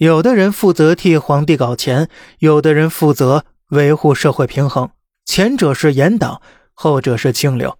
[0.00, 2.08] 有的人负责替皇帝搞钱，
[2.38, 4.88] 有的人负责维护社会平衡。
[5.26, 6.40] 前者是严党，
[6.72, 7.76] 后者是清流，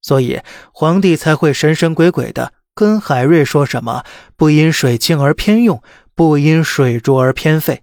[0.00, 0.40] 所以
[0.72, 4.04] 皇帝才会神神鬼鬼的跟海瑞说什么
[4.38, 5.82] “不因水清而偏用，
[6.14, 7.82] 不因水浊而偏废”。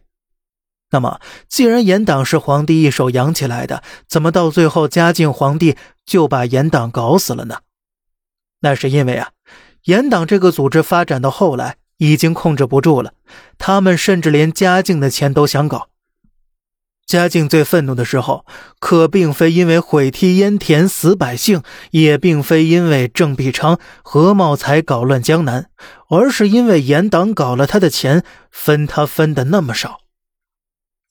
[0.91, 1.19] 那么，
[1.49, 7.57] 既然严党是皇帝一手养起来的，怎么到最后嘉靖皇帝就把严党搞死了呢？
[8.61, 9.31] 那是因为啊，
[9.83, 11.75] 严党这个组织发展到后来。
[12.01, 13.13] 已经控制不住了，
[13.59, 15.89] 他们甚至连嘉靖的钱都想搞。
[17.05, 18.43] 嘉靖最愤怒的时候，
[18.79, 25.69] 可并非因为毁堤淹田死百姓，也并非因为郑必昌、何茂才搞乱江南，
[26.09, 29.99] 而是因为严党搞了他的钱，分他分的那么少。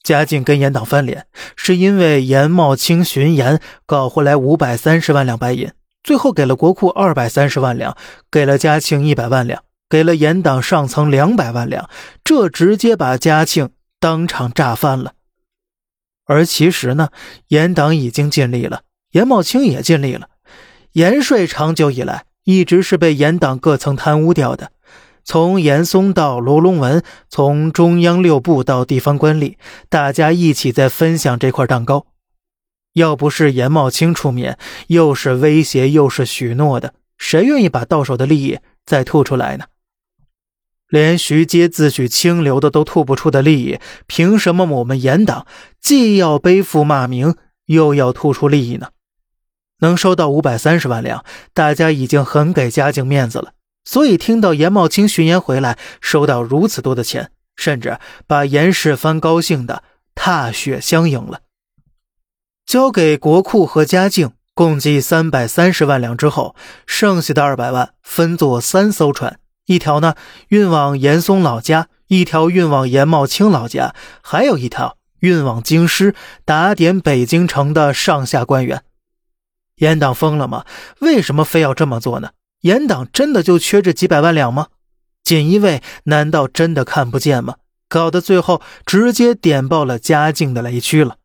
[0.03, 5.71] 嘉靖跟严党翻脸，是因为严茂清巡盐搞回来五百三十万两白银，
[6.03, 7.97] 最后给了国库二百三十万两，
[8.29, 9.63] 给了嘉庆一百万两。
[9.91, 11.91] 给了严党上层两百万两，
[12.25, 15.13] 这直接把嘉庆当场炸翻了。
[16.25, 17.09] 而其实呢，
[17.49, 20.29] 严党已经尽力了，严茂清也尽力了。
[20.93, 24.71] 盐税长久以来一直是被严党各层贪污掉的，
[25.25, 29.57] 从严嵩到罗龙文，从中央六部到地方官吏，
[29.89, 32.07] 大家一起在分享这块蛋糕。
[32.95, 39.65] 要不是严茂清出面，又是威胁又是许诺的，谁愿意把到手的利益再吐出来呢？
[40.91, 45.47] 连徐阶自诩清流的都吐不出的利益，凭什么我们严党
[45.81, 48.89] 既要背负骂名，又要吐出利益呢？
[49.79, 51.25] 能收到五百三十万两，
[51.55, 53.53] 大家已经很给嘉靖面子了。
[53.85, 59.83] 所以听到严茂清巡盐回来，收到如此多的钱，甚至把严世蕃高兴的
[60.15, 61.41] 踏雪相迎了。
[62.67, 66.55] 交给国库和嘉靖共计三百三十万两之后，
[66.87, 69.41] 剩下的二百万分作三艘船。
[69.71, 70.17] 一条呢
[70.49, 76.13] 运往严嵩老家，一条运往严茂清老家，还有一条运往京师
[76.45, 78.83] 打点北京城的上下官员。
[79.77, 80.65] 严党疯了吗？
[80.99, 82.31] 为什么非要这么做呢？
[82.63, 84.67] 严党真的就缺这几百万两吗？
[85.23, 87.55] 锦衣卫难道真的看不见吗？
[87.89, 91.19] 搞得最后直接点爆了嘉靖的雷区了。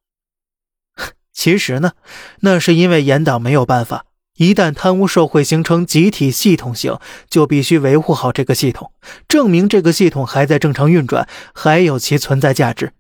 [1.34, 1.94] 其实呢，
[2.42, 4.06] 那是因为严党没有办法。
[4.38, 6.98] 一旦贪污受贿形成集体系统性，
[7.30, 8.92] 就必须维护好这个系统，
[9.28, 12.92] 证明这个系统还在正常运转，还有其存在价值。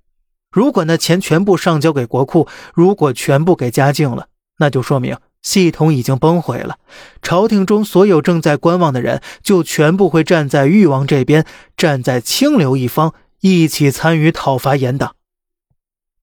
[0.50, 4.28] 如果那钱全部上交给国库，如果全部给嘉靖了，
[4.59, 6.78] 那就说明系统已经崩毁了。
[7.22, 15.16] 朝廷中所有正在观望的人，就全部会站在誉王这边，站在清流一方，一起参与讨伐严党。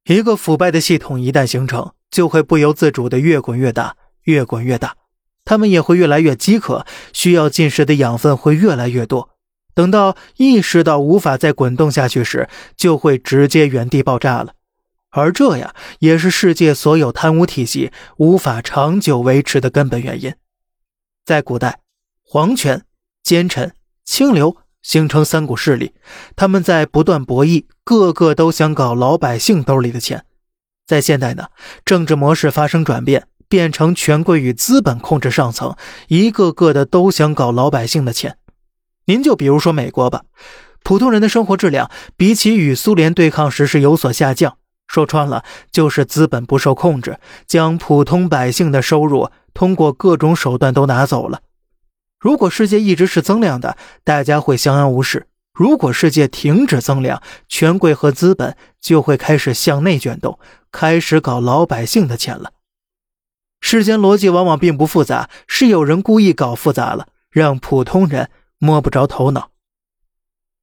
[0.07, 4.97] 一个腐败的系统一旦形成，就会不由自主的越滚越大，越滚越大。
[5.53, 9.29] 他们也会越来越饥渴，需要进食的养分会越来越多。
[9.75, 14.55] 等到意识到无法再滚动下去时，就会直接原地爆炸了。
[15.11, 20.35] 而这呀，也是世界所有贪污体系无法长久维持的根本原因。
[21.27, 21.81] 在古代，
[22.23, 22.87] 皇权、
[23.23, 23.75] 奸臣、
[24.07, 25.93] 清流形成三股势力，
[26.35, 30.25] 他们在不断博弈，个个都想搞老百姓兜里的钱。
[30.87, 31.49] 在现代呢，
[31.85, 33.29] 政治模式发生转变。
[33.53, 35.77] 变成权贵与资本控制上层，
[36.09, 38.39] 一个个的都想搞老百姓的钱。
[39.05, 40.23] 您就比如说美国吧，
[40.83, 44.57] 普通人的生活质量比起与苏联对抗时是有所下降。
[44.87, 51.41] 说穿了，就是资本不受控制，将普通百姓的收入通过各种手段都拿走了。
[52.19, 57.21] 如果世界一直是增量的，大家会相安无事；如果世界停止增量，
[57.51, 60.39] 权贵和资本就会开始向内卷动，
[60.71, 62.53] 开始搞老百姓的钱了。
[63.73, 68.29] 世间逻辑往往并不复杂，是有人故意搞复杂了，让普通人
[68.59, 69.49] 摸不着头脑。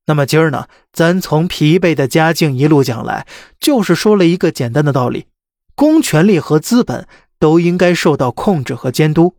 [0.05, 3.25] 那么今儿呢，咱从疲惫的嘉靖一路讲来，
[3.59, 5.25] 就是说了一个简单的道理：
[5.73, 7.07] 公权力和资本
[7.39, 9.33] 都应该受到控制和监督。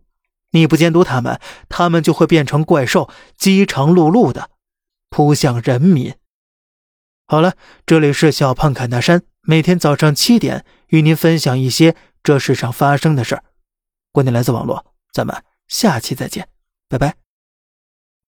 [0.50, 1.38] 你不监督他们，
[1.68, 3.08] 他们就会变成怪兽，
[3.38, 4.50] 饥肠辘辘的
[5.10, 6.12] 扑向人民。
[7.24, 7.54] 好了，
[7.86, 11.94] 这里是小胖侃大山，每天早上七点与您分享一些
[12.24, 13.44] 这世上发生的事儿。
[14.12, 16.48] 观点来自网络，咱们下期再见，
[16.88, 17.29] 拜拜。